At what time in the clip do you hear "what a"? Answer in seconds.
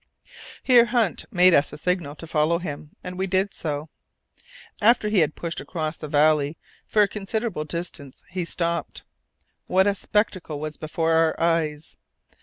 9.67-9.93